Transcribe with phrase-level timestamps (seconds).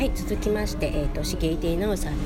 [0.00, 2.20] はい続きまして、えーと、しげいていなおさんに、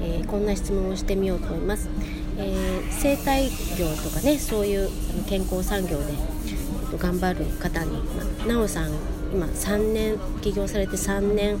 [0.00, 1.88] えー、こんな質問をしてみようと思います、
[2.36, 3.44] えー、生態
[3.78, 4.90] 業とかねそういう
[5.28, 8.90] 健康産業で、えーと、頑張る方に、まあ、なおさん
[9.32, 11.58] 今3年起業されて3年、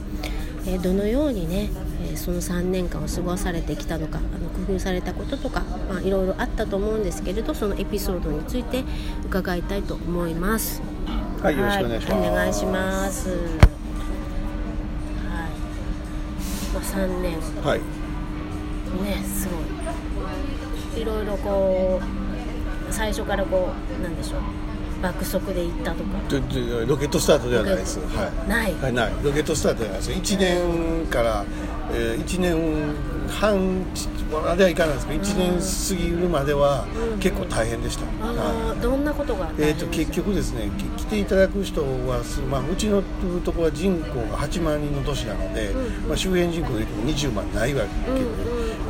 [0.66, 1.70] えー、どのようにね、
[2.12, 8.82] えその3年間を過ごされてきたのかあの工夫されたこととか、まあ、いろいろあったと思うんですけれどそのエピソードについて
[9.26, 10.82] 伺いたいと思います。
[11.40, 12.12] はい、よろしくお願いします。
[12.12, 13.65] はい、お願いします。
[16.94, 17.38] 3年。
[17.64, 17.80] はい。
[19.02, 21.02] ね、すごい。
[21.02, 24.40] いろいろこう最初からこうなんでしょう。
[25.02, 26.18] 爆速で行ったとか
[26.86, 31.44] ロケットスタートではないです、はい、ない、はい、ないロケットスタートではないです1年から、
[31.92, 32.94] えー、1年
[33.28, 33.84] 半
[34.32, 36.86] まではいかないですけど、1年過ぎるまでは
[37.20, 43.02] 結構大変でした、はい、どんなことがえーと、結局ですね来ていただく人は、まあ、うちの
[43.44, 48.20] ところは人口が8万人の都市なので、うん、まあ、周辺人口で20万ないわけで、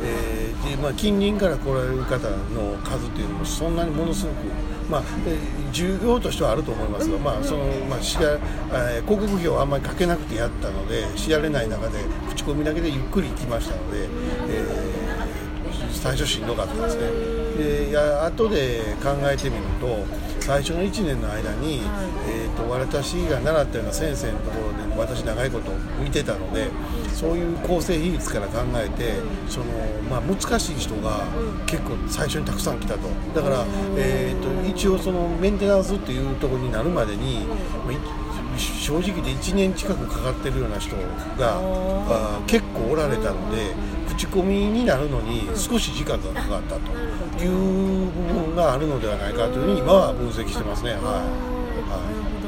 [0.03, 5.03] えー、でまあ、近隣から来られる方の数というのもそんなにものすごくまあ、
[5.71, 8.37] 重要としてはあると思いますが、まあそのまあ、しら
[8.69, 17.37] えー、広告費をあんまりかけなくてやったので知られない中で口コミだけでゆっくり行きましたので、えー、最初しんどかったですね。
[17.57, 20.05] でや後で考えてみると
[20.39, 21.81] 最初の1年の間に、
[22.29, 26.69] えーと、私が習ったような先生のところで私長いこと見てたので
[27.17, 29.15] そういう構成比率から考えて
[29.49, 29.65] その、
[30.07, 31.25] まあ、難しい人が
[31.65, 33.09] 結構最初にたくさん来たと。
[33.33, 33.65] だから、
[33.97, 40.95] えーと、一応そのメンテナンスっていうところになるまでに、まあ、正直で1年近くかかってるような人
[41.39, 43.73] があ結構おられたので
[44.09, 47.17] 口コミになるのに少し時間がかかったと。
[47.43, 50.93] いう部分があるのではないかというふうに今は分析してますね。
[50.93, 51.29] はい、はい、なる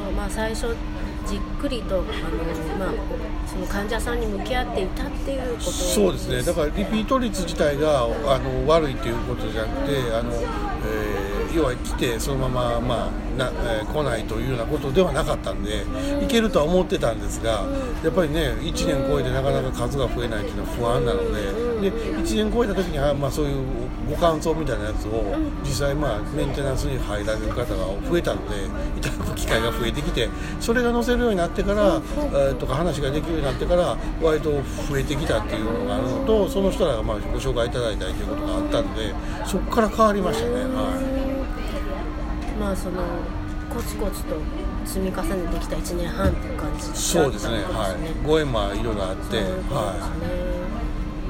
[0.02, 0.12] ほど。
[0.12, 0.74] まあ最初
[1.26, 2.04] じっくりとあの、
[2.78, 2.94] まあ、
[3.46, 6.42] その患者さんに向き合っていたっていうことそうですね。
[6.42, 11.09] だからリピート率自体があの悪いということじゃなくてあの、えー、
[11.54, 15.84] 要は来てそのまま、まあなえー、来ないというようなことではなかったんで、
[16.22, 17.64] いけるとは思ってたんですが、
[18.02, 23.64] やっぱりね1年超えてなかなか数が増えないというのは不安なのでで1年超えた時には、まあ、そういう
[24.08, 28.66] ご感想みたいなやつを実際、まあ、メンテナンスに入られる方が増えたので
[28.98, 30.28] いただく機会が増えてきて
[30.60, 34.50] それが載せるようになってから、えー、とか話ができるようになってから割と
[34.88, 39.14] 増えてきたっていうのがあるのとその人らがまあご紹介いただいたりということがあったので
[39.46, 40.54] そこから変わりましたね。
[40.74, 41.09] はい
[42.70, 43.02] まあその
[43.68, 44.36] コツコツと
[44.84, 48.26] 積み重ねてきた1年半っていう感じそうですねはい。
[48.26, 49.98] ご縁もいろいろあっては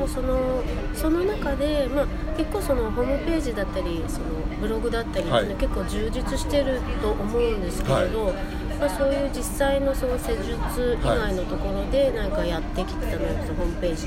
[0.05, 0.09] い。
[0.09, 0.63] その
[0.95, 2.07] その中で、まあ、
[2.37, 4.27] 結構そのホームページだったりその
[4.61, 5.57] ブログだったりってい。
[5.57, 14.07] 結構充実してると思うんですけれど、はいまあ、そういう実際のその施術以外のところで何かやってきてたのやつ、ホームページ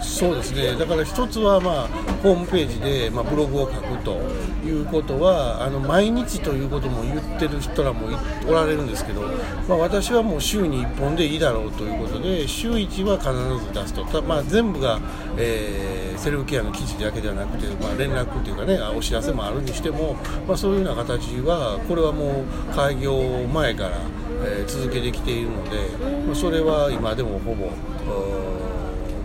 [0.00, 0.76] そうですね。
[0.76, 1.88] だから一つは、まあ、
[2.22, 4.20] ホームページで、まあ、ブログを書くと
[4.64, 8.06] いうことはあの毎日ということも言ってる人らも
[8.46, 9.22] おられるんですけど、
[9.68, 13.32] まあ、私はもう週に1本でいいだろうということで週1は必
[13.66, 14.22] ず出すと。
[14.22, 15.00] まあ、全部が、
[15.38, 20.14] えー、セルフケアの記事だけではなくて、まあ、連絡というかねお知らせもあるにしても、
[20.46, 23.98] まあ、そういうような形はこれはもう開業前から、
[24.44, 25.88] えー、続けてきているので、
[26.26, 27.70] まあ、それは今でもほぼ。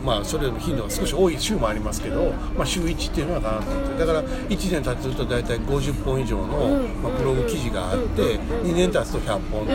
[0.03, 9.73] まあ、それの頻度が少し多い週もありますけど、まあ、週1っていうのはかなと思ってだから1年経つと大体50本以上の、ま、ブログ記事があって2年経つと100本と、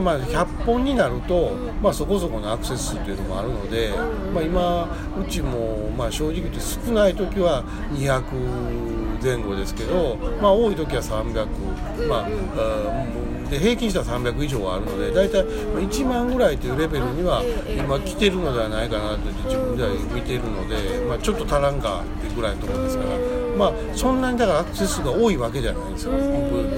[0.00, 3.92] まあ、100本になると、まあ、そこそこのアクセス数というのもあるので、
[4.32, 23.41] まあ、今うちも、まあ、正直言って少ない時は200前後ですけど、まあ、多い時は300、まあ、で平均したら300以上はあるので大体1万ぐらいというレベルには今来てるのではないかなと自分では見ているので、まあ、ちょっと足らんかってぐらいのところですから。
[23.56, 26.12] まあ、そんなにだからアクセス数が多いわけじゃないんですよ、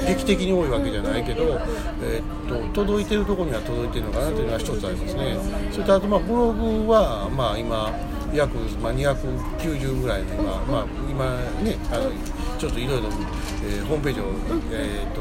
[0.07, 1.61] 劇的に多いわけじゃないけど、
[2.03, 5.37] えー、っと届いてるところには届いてるのかなというのは一つありますね。
[5.73, 7.93] それとあとまあブログは、まあ、今
[8.35, 11.25] 約、まあ、290ぐらいの今,、まあ、今
[11.63, 12.11] ねあの
[12.59, 13.11] ちょっといろいろ
[13.89, 14.25] ホームページを、
[14.73, 15.21] えーと、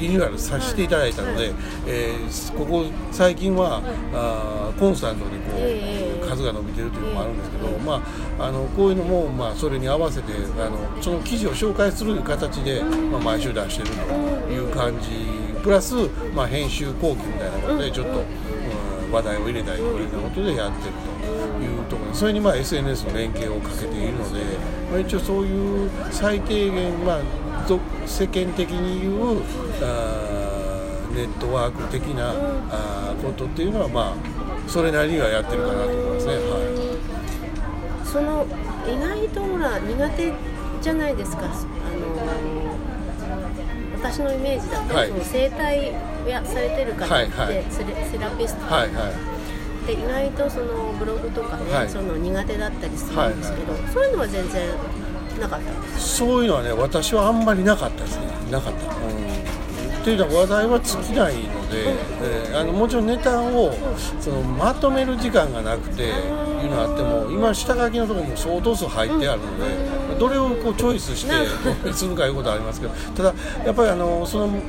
[0.00, 1.52] リニューアルさせていただいたので、
[1.86, 3.82] えー、ここ最近は
[4.12, 8.02] あコンスタントにこう、数が伸びてるというのもあるんですけど、ま
[8.38, 15.50] あ、あのこういうのも、まあ、それに合わせてあのその記事を紹介する形で、まあ、毎週出してるという感じ。
[15.62, 15.94] プラス、
[16.34, 20.94] まあ、編集後期みたいなことでちょっと、うん、話題を入れたりということでやってる
[21.58, 24.40] というところそれにまあ SNS の連携をかけているので、
[24.90, 27.20] まあ、一応そういう最低限、まあ、
[28.06, 29.42] 世間的に言う
[29.82, 30.80] あ
[31.14, 32.32] ネットワーク的な
[32.70, 38.46] あことっていうのはまあそれなりにはやってるかなと思いますね、はその
[38.86, 40.32] 意外とほら苦手
[40.80, 41.44] じゃないですか。
[41.44, 41.60] あの
[44.00, 45.08] 私のイメージだと、はい。
[45.08, 45.90] その整体
[46.24, 47.64] をやされてる方って、はいはい。
[47.70, 47.84] セ
[48.18, 49.10] ラピストい、はいは
[49.84, 49.86] い。
[49.86, 51.88] で意外とそのブログとかね、はい。
[51.88, 54.70] その苦手だったりするんですけど、そういうのは全然
[55.38, 55.98] なかった。
[55.98, 58.26] そういうのはね私はあんまりなかったですね。
[58.50, 61.90] なかった、うん、っていうのは話題は尽きないので、
[62.22, 63.72] えーあのもちろんネタを
[64.20, 73.34] そのまとめる時間がなくていうのがあっても今下書きのところも相当数入ってあるので、どれをこうチョイスしてするかいうことはありますけどただ
[73.64, 74.60] やっぱりあのその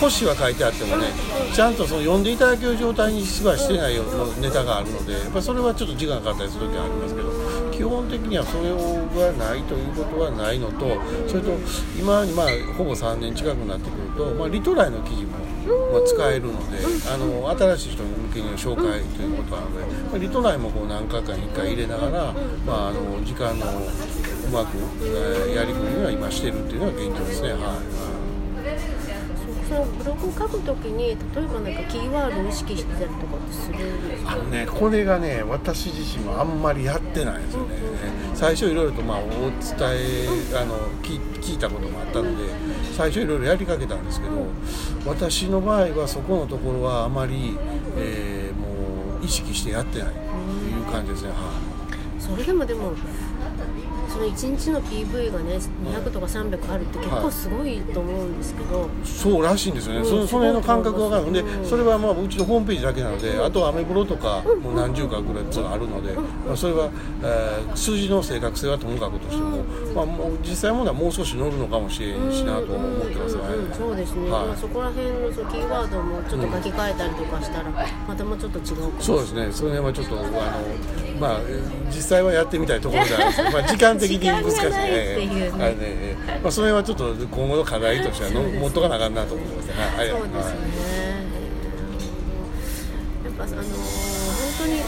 [0.00, 1.06] 腰は書いてあってもね
[1.54, 7.30] ちゃんとその読んでいただける状態にはしてないようなネタがあるのでやっぱりそれはちょっと時間かかったりする時はありますけど
[7.74, 11.50] 基本的にはそれがないということはないのとそれと
[11.98, 12.46] 今にまあ
[12.78, 15.38] ほぼ3年近くなってくると、まあ、リトライの記事も、
[15.90, 16.78] まあ、使えるので
[17.10, 22.32] あの新しい人向けに紹介ということなので、まあ、リトライもこう何回かに1回入れながら、
[22.64, 27.52] まあ、あの時間のうまく、えーやりくりは今してるっていうのが現状ですね。
[27.52, 28.03] はい
[29.74, 31.16] そのブログを書くときに例え
[31.46, 34.32] ばなんかキーワードを意識してたりとかってするんですか？
[34.32, 37.76] あのね、これがね、私自身もあんまりやってないんですよね。
[38.34, 42.44] 最初いろいろとまあお伝え、あの聞聞いたこともあったので、
[42.96, 44.46] 最初いろいろやりかけたんですけど、
[45.06, 47.58] 私の場合はそこのところはあまり、
[47.96, 51.30] えーもう意識してやってないという感じですね。
[51.30, 52.20] はい。
[52.20, 52.92] それでもでも
[54.14, 61.30] その1日の PV がね200とか300あるって結構すごいと思うんですけど、そうらしいんですよね、うんそのその辺の感覚が分かる。
[61.30, 66.90] んで、うんそれはまあうちのホームページだけなので、あとはアメブロとかもう何十かぐらいつあるので、まあ、それは、
[67.22, 69.64] えー数字の正確性はともかくとしても、
[69.94, 73.36] まあ、もう実際問題はもう少し乗るのかもしれんしなと思ってます。
[73.36, 73.42] ね。
[73.42, 74.46] うんうんそうですね、はい。
[74.46, 77.70] まあそこら辺のそのキーワードもちょっと書き換えたりとかしたら、
[78.06, 86.16] またもうちょっと違うかもそうですね、その辺はちょっと、あのまあ、えー実際はやってみたいところじゃないですけど、まあ、時間的に難しい時間がないっていうね。
[86.42, 89.74] まあ、それはちょっと今後の課題としてはの持っとかなあかんなと思ってますね。
[89.96, 90.58] はい、そうですね、
[93.24, 93.64] やっぱあのー
[94.58, 94.82] 本当に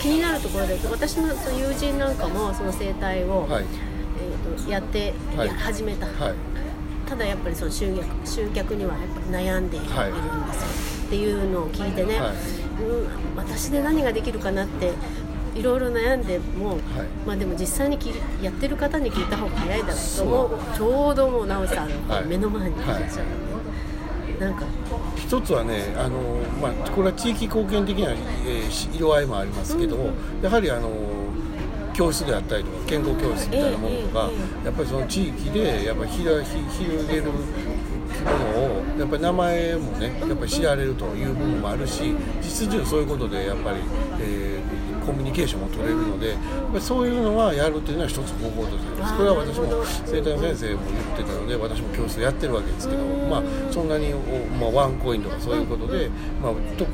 [0.00, 5.48] 気になるところで私の友人なんかもその生態を、はい、えー、とやって、はい。
[5.48, 6.34] や始めた、はい、
[7.08, 10.10] ただやっぱりその集客集客にはやっぱ悩んでいるんですよ、はい。
[10.10, 10.14] っ
[11.10, 12.34] ていうのを聞いてね、はい。
[12.82, 14.92] うん、私で何ができるかなって
[15.60, 16.78] いろいろ悩んでも、
[17.26, 18.10] まあでも実際にき
[18.42, 20.76] やってる方に聞いた方が早いだろうと思う。
[20.76, 22.26] ちょうどもう直さんはい。
[22.26, 23.08] 目の前にいらっしゃる
[24.34, 24.64] んで、なんか。
[25.16, 26.18] 一つはね、あの
[26.60, 28.16] まあ、これは地域貢献的な、え
[28.70, 30.10] 色合いもありますけども、
[30.42, 30.90] やはりあの
[31.92, 37.24] 教室であったりとか健康教室みたいなものとか、ええやっぱりその地域でやっぱりひらひ広げる
[38.24, 43.78] ものをやっぱり名前もねやっぱり知られるという部分もあるし実情そういうことでやっぱり、
[44.20, 44.80] えー
[45.10, 46.38] コミュニケーションも取れるのでやっ
[46.72, 49.16] ぱりそういうのはやるっていうのは一つ方法としてます。
[49.16, 54.18] これは私も生体の先生も言ってたので私も教室やってるわけですけど、まあ、そんなにお、
[54.54, 56.86] まあ、ワンコインとかそういうことで、まあと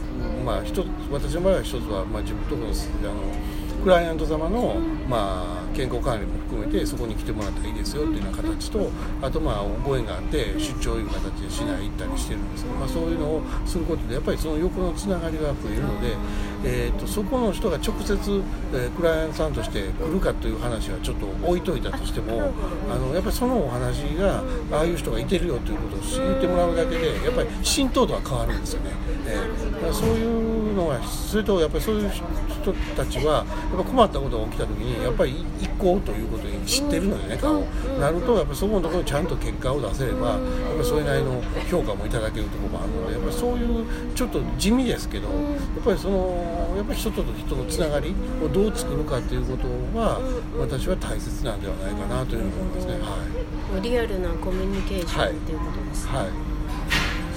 [0.44, 4.76] まあ、一つ私の場合は一つは、まあ、自分とこのあのクライアント様の、
[5.08, 8.90] まあ、健康管理も含めてそこに来てもらったらいいですよっていうような形と
[9.22, 16.16] あとまあご縁があって出張いう形で市内行ったりしてるんですけど、まあ、そういうのをすることでやっぱりその横のつながりが増えるので、
[16.64, 18.42] えー、とそこの人が直接、
[18.74, 22.52] えクライアントさんとして来るかという話はちょっと置いといたとしても
[22.90, 28.90] あのやっぱりそのお話がああいう人がいてるよということを言ってもらうだけでやっぱり浸透度は変わるんですよね。
[29.26, 37.64] えーだからそういうのはそれとやっぱりそういう人たちはやっぱ困ったことが起きた時にやっぱり行こうということ知ってるのでね顔。
[37.98, 45.34] なるとやっぱりそこのところにちゃんと結果を出せればやっぱりそれなりの評価もいただけるところもあるのでやっぱりそういうちょっと地味ですけどや
[45.80, 50.20] っぱりそのやっぱり人と人のつながりをどう作るかということは
[50.58, 52.92] 私は大切なんではないかなというふうに思いますね。
[52.94, 52.98] は
[53.42, 53.56] い。
[53.80, 56.28] リアルなコミュニケーションっていうことです、はい、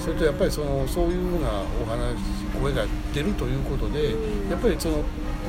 [0.00, 2.16] それとやっぱりそのそういうふうなお話
[2.60, 4.14] 声が出るということで
[4.50, 5.02] やっぱりその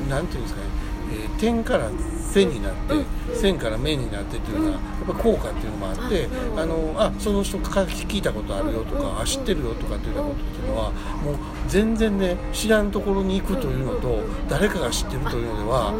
[0.08, 1.90] なんていうんですかね、えー点から
[2.32, 2.94] 線になって、
[3.34, 11.36] 線から面になってっていうようなやっぱ効果っていうのもあってあのあその人から聞いたことあるよとかあ知ってるよとかっていうようなことっていうのはもう
[11.68, 15.92] 全然ね知らんところに行くというのと誰かが知ってるというのでは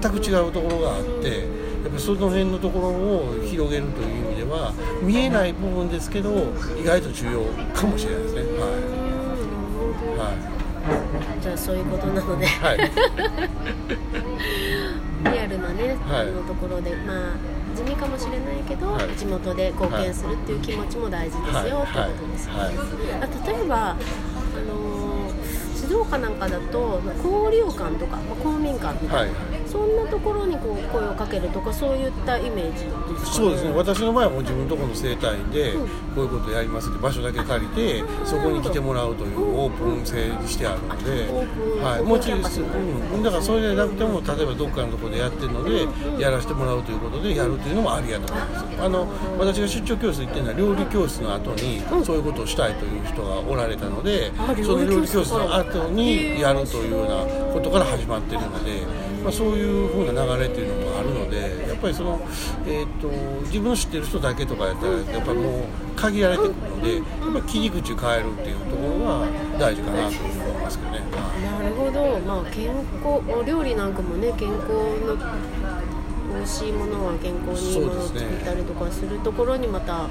[0.00, 1.64] 全く違うところがあって。
[1.84, 6.30] やっぱりその辺のところを広げるという意味では見えない部分ですけど
[6.80, 7.44] 意外と重要
[7.74, 8.40] かもしれないですね。
[10.16, 10.32] は
[11.42, 12.48] じゃあそういうことなのでい。
[12.48, 12.78] はい。
[15.24, 15.34] はい。
[15.34, 16.28] リアルなね、はい。
[16.28, 19.16] あのところでまあ地味かもしれないけど、はい。
[19.16, 22.70] 地元で貢献するっていう気持ちも大事ですよ、はいってことですよね、
[23.46, 33.72] 例えばあのー静農家なんかだと交流館とか、まあ、公民館みたいな、はいそんなところにこう声をかけるとかそういったイメージですか、ね、そうですね。
[33.74, 35.72] 私の場合はもう自分のところの生態で
[36.14, 36.90] こういうことやります。
[36.90, 45.88] って場所だけ借りてそこに来てもらうというオープン性にしてあるので、はい、もちろん、うん、だからそれでなくても例えばどっかのところでやってるので
[46.22, 54.30] やらせてもらうということでやるというのもありやと思いますあの私が出張教室行ってるのは料理教室の後にそういうことをしたいという人がおられたので
[54.62, 59.03] その料理教室の後にやるというようなことから始まってるので。
[59.24, 62.20] まあ、そういう風な流れっていうのもあるのでやっぱりその、
[62.66, 63.08] えーと、
[63.46, 65.62] 自分の知ってる人だけとかやったらやっぱりもう
[65.96, 69.26] 限られてくるのでやっぱ切り口変えるっていうところが
[69.58, 71.00] 大事かなと思いますけどね。
[71.00, 72.66] なるほど、まあ、健
[73.02, 75.16] 康料理なんかもね健康の
[76.34, 80.06] 美味しいものは健康にいいものを作ったりとかするところにまた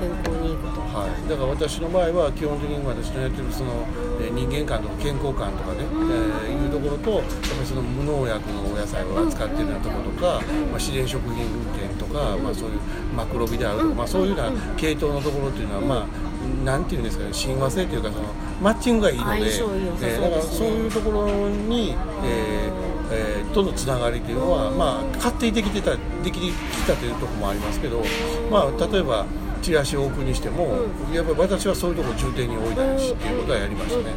[0.00, 12.80] 健康にいいこと、はい、だから私の場合は基本的に私のやってるその、えー、人間観とか健康観とかね、えー、いうところとやっぱりその無農薬のお野菜を扱ってるようなところとか、まあ、自然食品店とか、まあ、そういう
[13.14, 16.30] マクロビであるとか、まあ、そういうような系統のところっていうのはまあ
[16.64, 18.24] なんていうんですかね親和性というかその
[18.62, 21.94] マッチングがいいので、えー、だからそういうところに、
[22.24, 26.52] えーえー、とのつながりというのは、まあ、勝手にできてたできてき
[26.86, 28.02] たというところもありますけど、
[28.50, 29.26] まあ、例えば
[29.60, 34.04] チラシを置くにしても、うん、やっぱり私はそういうところを重点に置いたりしっていうことはやりましたね。
[34.04, 34.10] な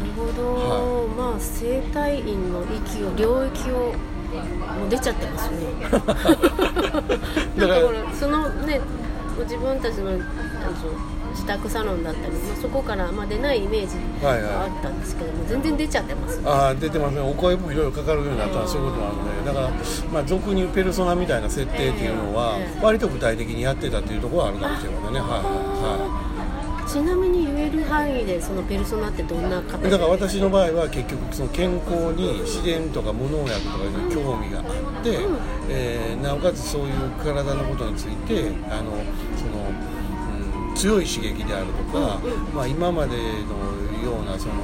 [0.00, 5.58] るほど、はい、まあ整体院の域を領域をもう出ちゃってますね。
[5.90, 8.80] だからそのね
[9.42, 10.18] 自分たちのあの
[11.38, 17.20] 自宅サロンだったり、まあ、そこからまあ出ないイメージがあったんですけども、はいはい、全然出ちゃってます、ね、ああ出てますね。
[17.20, 19.46] お声もいろいろかかるようになったらそういうことなので。
[19.46, 19.70] だから、
[20.12, 25.20] まあ、俗に言うペルソナみたいな設定っていうのは、割と具体的にやってたっていうところはあるかもしれませんね。
[25.20, 26.28] はいはい
[26.88, 38.92] ちなみに言える範囲でそのペルソナってどんな方だから私の場合は結局その健康に自然とか無農薬とかいう興味があって、うん、えー、なおかつそういう体のことについてあの
[40.78, 42.20] 強い刺激であるとか、
[42.54, 43.18] まあ、今までの
[44.00, 44.54] ようなその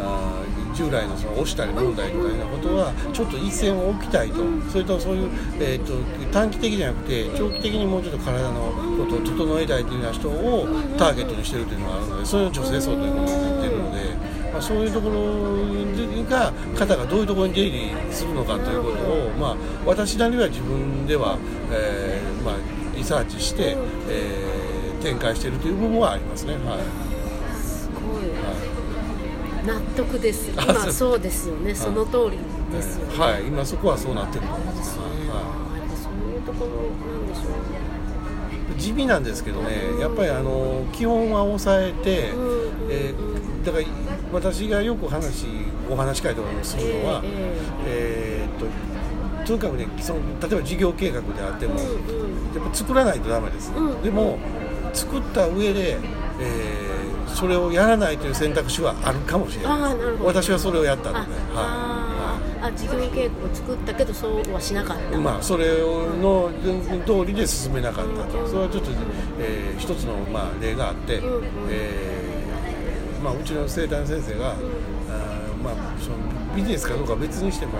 [0.00, 4.36] あ従来のその押したり飲んだりとかいなことはちょっと一線を置きたいと
[4.70, 5.94] それとそういう、えーと、
[6.30, 14.38] 短期的じゃなくて長期的にもうちょっと体のことを整えたいというような人をターゲットにしてるというのがあるのでそういう女性層ということを言ってるので。
[14.48, 15.14] まあ、そういうところ
[16.24, 21.36] が方がどういうところに出入りするのかということを、まあ、私なりは自分では、
[21.70, 22.54] えーまあ、
[22.96, 23.76] リサーチして、
[24.08, 26.54] えー展開しているという部分はありますね。
[26.54, 26.62] はい、
[27.56, 28.52] すごい、は
[29.62, 30.50] い、納得です。
[30.50, 31.20] 今そう。
[31.20, 31.74] ですよね。
[31.74, 32.38] その通り
[32.72, 33.18] ですよね。
[33.18, 34.96] はい、今そこはそうなってると思います。
[34.96, 36.72] ね、はい、そういうところ
[37.12, 37.44] なんでしょう。
[37.46, 37.58] ね。
[38.76, 42.32] 地味なんですけどね、やっぱりあの基本は抑えて、
[42.88, 43.84] えー、だから
[44.32, 45.46] 私がよく話
[45.90, 47.22] お話し会とかするのは、
[47.86, 48.66] えー、っと
[49.44, 53.72] とにかくねその例えば事業計画であっても、やっぱ作らないとダメです、
[54.04, 54.38] でも
[54.98, 55.98] 作った上で、
[56.40, 59.94] えー、それをやらないという選択肢はあるかもしれない。
[60.24, 61.24] 私はそれをやったので、は
[62.60, 65.18] い、あ事業計画を作ったけどそうはしなかった。
[65.18, 65.68] まあそれ
[66.20, 66.50] の
[67.06, 68.90] 通りで進めなかったと、それはちょっと、
[69.38, 74.58] えー、一つの、まあ、例があって、うんうん、えー、まあ、うちの生誕先生が、うん、あ
[75.74, 76.16] まあ、その
[76.54, 77.78] ビジネスかどうかは別にしても、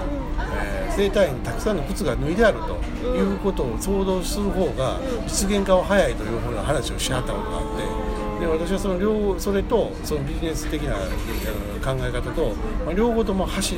[0.57, 12.55] えー、生体院にたくさんの靴が脱いであるということを想像する方が実現化は早いというふうな話をしはったことがあってで私はその両それとそのビジネス的な考え方と、
[12.85, 13.77] まあ、両方とも走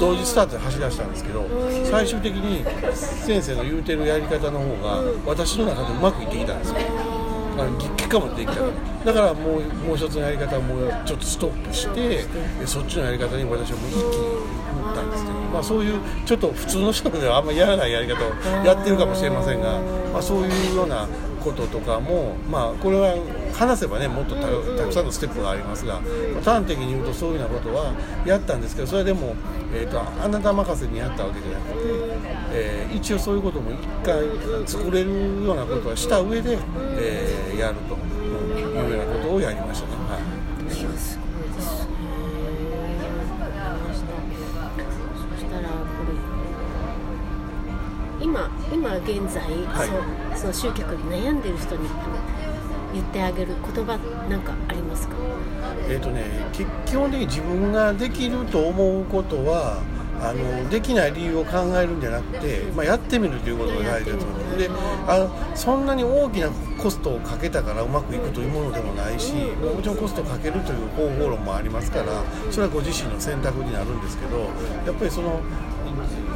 [0.00, 1.46] 同時スタートで走り出したんですけど
[1.84, 2.64] 最終的に
[2.94, 7.25] 先生の言うてるやり方の方が私の中でうまくいってきたんですよ。
[7.64, 12.24] 結果もできたからだからもうもう一つのやり方はもうちょっとストップして
[12.66, 14.46] そっちのやり方に私はもう一気に
[14.88, 19.80] 打ったんですけど、まあ、そういうちょっと普通の人ではあんまりやらないやり方をやってるかもしれませんが、
[20.12, 21.08] まあ、そういうような
[21.46, 23.14] こととかも、まあ、これは
[23.54, 24.48] 話せばねもっとた
[24.84, 27.94] くさんのステップがありますが、まあ、端的に言うとそういうようなことは
[28.26, 29.36] やったんですけどそれでも、
[29.72, 31.78] えーと、あなた任せにやったわけじゃなくて、
[32.52, 34.26] えー、一応そういうことも一回
[34.66, 36.58] 作れるようなことはした上で、
[36.98, 39.95] えー、やるというようなことをやりましたね。
[48.36, 49.84] 今今現在、は
[50.34, 51.88] い、その集客に悩んでる人に
[52.92, 55.14] 言ってあげる言葉なんかありますか？
[55.88, 59.82] えっ、ー、とね基本的に自分ができると思うことは、
[60.20, 64.58] あのできない理由を考えるんじゃなくて、まあ、やってみるということが大事だと思う。
[64.58, 64.70] で
[65.06, 74.38] あのそんなに大きなコストをかけたからうまくいくというものでもないしもちろんコストをかけるという方法論もありますからそれはご自身の選択になるんですけど
[74.86, 75.40] やっぱりその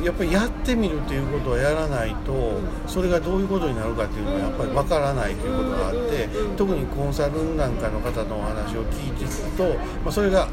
[0.04, 10.48] やっぱりやってみるということをやらないとそれがどういうことになるかっていうのはやっぱり分からないということがあって特にコンサルなんかの方のお話を聞いていくと、まあ、それが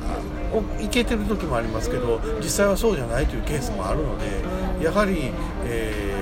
[0.80, 5.32] いけてる時もありますけど実際はそうじゃないというケースもあるのでやはり、
[5.66, 6.18] えー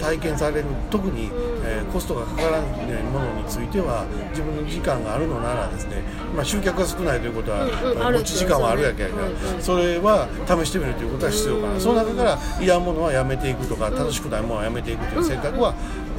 [0.00, 1.30] 体験される特に、
[1.70, 6.02] えー、コストがかからないものについては自分の時間があるのならですね、
[6.34, 15.74] まあ、集客が少ないということは、うんうん、持ち時間はあるやけやから、それは試してみるということは必要かな、うん、その中からいらんものはやめていくとか楽しくないものはやめていくという選択は、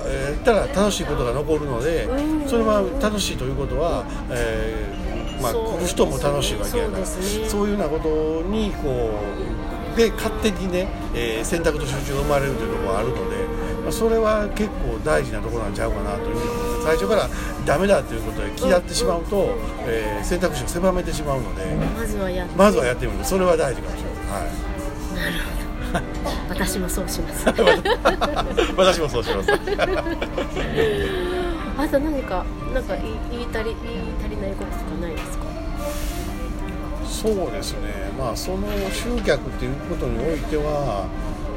[0.06, 2.08] えー、たら楽しいことが残るので
[2.48, 7.18] それは楽しいということは、えーまあ、来る人も楽しいわけやからそ
[7.64, 9.20] う、ね,、いうようなことにこ
[9.94, 13.41] うで勝手にね、えー、選択と集中が生まれるというところがあるので。
[13.92, 17.30] それは結構大事なところなんちゃうかなというふうに思います最初から
[17.66, 19.56] ダメだということで嫌ってしまうと、
[19.86, 21.66] えー、選択肢を狭めてしまうので
[21.98, 23.24] まずはやってまずはやってみる。
[23.26, 24.52] それは大事かもしれない、はい、
[25.16, 25.62] なるほど。
[26.50, 27.46] 私もそうします。
[28.78, 29.52] 私もそうします。
[31.78, 35.46] あと何かなんか言い足り言い足りないこととかないですか？
[37.08, 38.12] そうですね。
[38.18, 41.08] まあその集客っていうことにおいては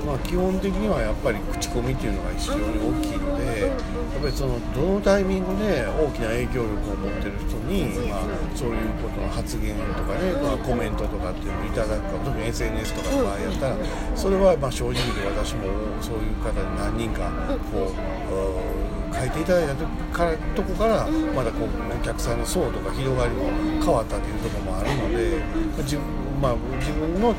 [0.05, 8.23] まあ、基本的にはやっぱり口コミっていうのが非常に大きいのでやっぱりそのどのタイミングで大きな影響力を持ってる人に、まあ、
[8.55, 13.77] そういうことの発言とかね、まあ、コメントとかっていうのをいただくか特に SNS とかの場合やったら
[14.15, 15.65] それはまあ正直で私も
[16.01, 17.33] そういう方に何人か
[17.73, 23.49] こう書いていただいたからとこからまだこうお客さんの層とか広がりも
[23.81, 25.41] 変わったというところもあるので
[25.83, 26.05] 自分,、
[26.43, 27.35] まあ、自分の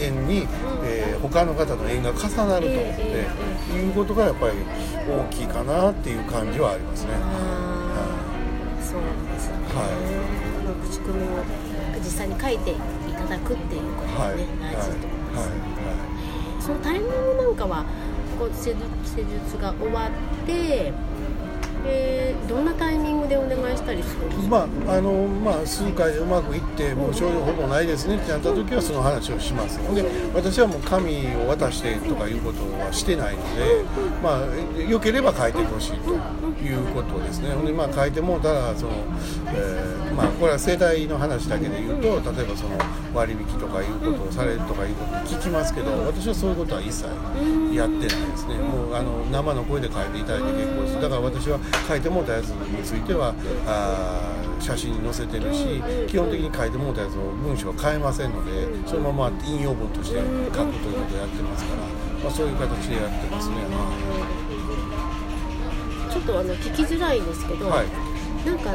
[0.00, 0.46] 縁に、
[0.84, 4.54] えー、他の方の縁が重なると、えー、いうことがやっぱり
[5.08, 7.10] 大きいかなっていう感じはありますね。
[8.82, 9.00] そう
[9.32, 9.48] です。
[9.48, 11.42] ね、はい、口コミを
[11.98, 12.74] 実際に書いてい
[13.14, 15.58] ただくっていうことがね、はい、大事と思います、はい。
[15.58, 15.94] は
[16.58, 17.84] い、そのタイミングなんかは
[18.38, 20.10] こう施術が終わっ
[20.46, 20.92] て
[21.84, 33.84] えー、どんなタイミングでお願いしたりするんですか、まああのまあ、数回でうまくいってもう症状ほぼないですねってなった時はその話をしますで私はもう紙を渡してとかいうことはしてないので、
[34.22, 36.12] まあ、よければ書いてほしいと
[36.62, 37.48] いうことですね。
[37.66, 38.92] で、まあ、書いてもただその、
[39.48, 42.78] えー、まあ、これは世代の話だけで言うと例えばその
[43.14, 47.06] 割引とかいうことをされるとかいうこと聞きますけど私はそういうことは一切
[47.74, 48.56] やってないですね。
[48.56, 51.00] もうあの生の声で書いていただいて結構です。
[51.00, 51.58] だから私は
[51.88, 53.34] 書いてもうたやつについては
[53.66, 63.56] あ写真に載せてるし基本的に書いてもうたやつの文章は変えませんのでそのまま引用文として書くということをやってますから、まあ、そういう形でやってますね。
[66.10, 68.11] ちょっとあの聞きづらいんですけど、はい
[68.44, 68.70] なんか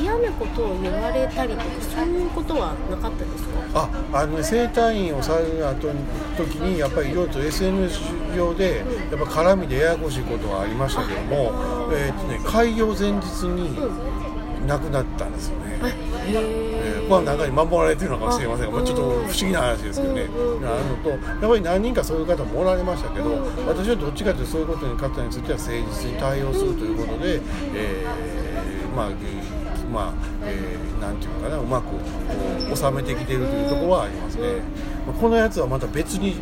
[0.00, 3.60] 嫌なことを言われたりとかそういうことはなかったですか？
[4.12, 6.00] ああの、ね、整体院をされる後に
[6.36, 8.00] 時にやっぱりいろいろと SNS
[8.34, 8.78] 上で
[9.10, 11.52] やっぱ絡みでややこしいことはありましたけども、
[11.92, 13.78] えーとね、開業前日に
[14.66, 15.78] 亡くなったんですよね。
[15.82, 27.40] えー、これは中に守られてるのかもしれませんが、まあ、ちょっと不思議な話ですけどね、うん、あるのとやっぱり何人かそういう方もおられましたけど、私はどっちかというとそういうことに方については誠実に対応するということで、
[27.74, 28.39] えー
[28.94, 29.10] まあ、
[29.92, 31.96] まあ、えー、なんていうのかな、うまくこ
[32.72, 34.48] う収めてきてるというところはありますね。
[35.06, 36.36] まあ、このやつはまた別に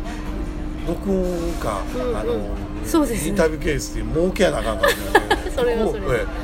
[0.87, 1.81] 録音か、
[2.15, 6.01] あの、そうです、ね、インタビューケースで儲けやなあかんかもしれない それはそれ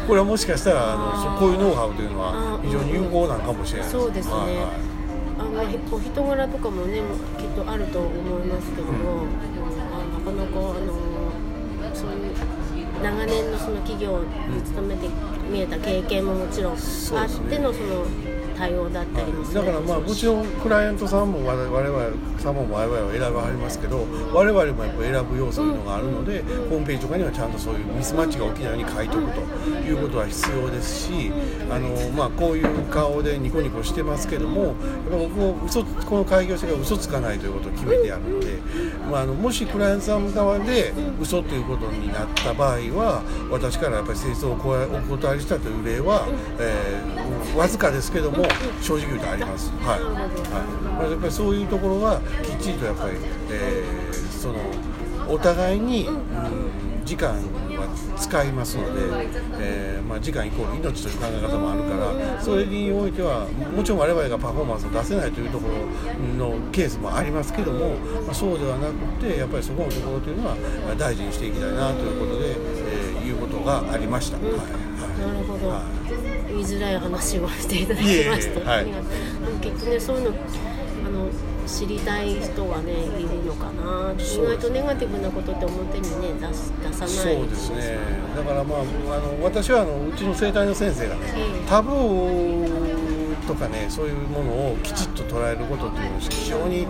[0.08, 4.68] これはもしかしたらあのこういうノウハウというのは非常に有効なのかもしれないそうですね、はいはい。
[5.40, 7.02] あのお人柄とかもね
[7.38, 9.30] きっとあると思いますけども、うん、
[9.90, 10.94] あなかなかあの
[11.94, 12.36] そういう
[13.02, 15.08] 長年のその企業に勤めて
[15.56, 16.80] 見えた経験ももちろんあっ
[17.50, 18.06] てのその
[18.56, 31.32] 対応だったりもするだからまあもちろんクライアントさんも我々さんも我々は選ばはりますけど我々もやっぱ選ぶ要素というのがあるので、うん、ホームページとかにはちゃんとそういうミスマッチが起きないように書いておくということは必要ですし、
[31.70, 34.74] あのまあ、こういう顔でニコニコしてますけどもやっ
[35.12, 38.60] ぱ僕も嘘この開業者が嘘つかないということを決めてやるので、
[39.12, 46.28] まあ、あのもしクライアントさん側で嘘ということになった場合は私からやっぱり清掃をお断りしたという例は、
[46.60, 48.45] えー、わずかですけども
[48.82, 49.72] 正直言うとあります。
[49.82, 53.18] はいはい、やっぱりそういうところはきっちりとやっぱり、
[53.50, 54.56] えー、その
[55.28, 57.36] お互いに、うん時間
[57.78, 59.30] は使いますので、
[59.60, 65.76] えーまあ、時間イコール命という考え方もあるからそれにおいてはもちろん我々がパフォーマンスを出せないというところ
[66.36, 70.56] のケースもありますけども、まあ、そうではなくてやっぱりそこのところというのは
[70.98, 74.38] 大事にしていきたいなということで、えー、いうことがありました。
[74.38, 74.66] はいはい、
[75.20, 75.84] なるほど、は
[76.50, 78.86] い、言いづらい話をしていただきまして、はい、
[79.62, 80.38] きっとねそういうの
[81.06, 81.30] あの
[81.68, 87.98] 知りたい人はねいるのかな意外とネガティブなことって表にね出す出さないそうですね。
[88.36, 92.86] だからまああの私はあのうちの生態の先生がね、えー、タブー
[93.48, 96.88] とかねそういうものをきちっと捉えることっていうのを非常に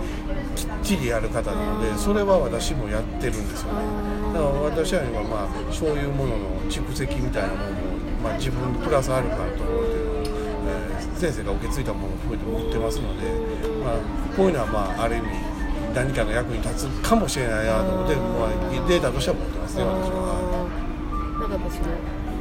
[0.55, 3.79] きっちりやる方なのでそれは私もやってるんですよね。
[4.33, 7.77] だから私は今まあそういうものの蓄積みたいなものも、
[8.25, 9.93] まあ、自分プラスアルファのところで
[11.15, 13.29] 先生が受け継いだものを含めて持ってますので、
[13.85, 13.99] まあ、
[14.35, 15.27] こういうのは、まあ、ある意味
[15.93, 20.65] 何かの役に立つかもしれないなと思って、まあ、データとしては持ってますね私は。
[21.47, 21.93] なんかその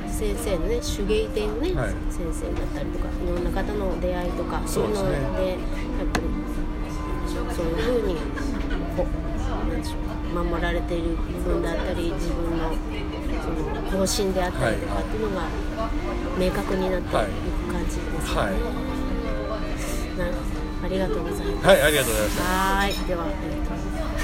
[0.08, 5.04] 先生のね手芸店のね、はい、先生だったりとかいろんな方の出会いとかそういうの
[5.36, 5.58] で、やっ
[6.14, 6.24] ぱり
[7.52, 8.16] そういうふうに
[10.32, 12.72] 守られている部分だったり自分の
[13.44, 13.56] その
[14.06, 15.46] 方針であったりとかっていうのが
[16.38, 17.14] 明確になっていく
[17.72, 18.40] 感じですね。
[18.40, 18.54] はい、
[20.84, 21.66] ありがとうございます。
[21.66, 22.40] はい、ありがとうございます。
[22.40, 23.30] はい、では、え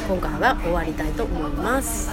[0.04, 2.10] ー、今回は終わりたいと思います。